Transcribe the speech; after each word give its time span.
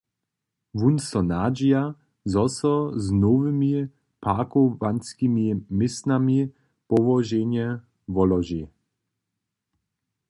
Wón 0.79 0.95
so 1.07 1.19
nadźija, 1.31 1.81
zo 2.31 2.45
so 2.57 2.73
z 3.03 3.05
nowymi 3.21 3.71
parkowanskimi 4.23 5.45
městnami 5.77 6.39
połoženje 6.89 7.65
wolóži. 8.15 8.63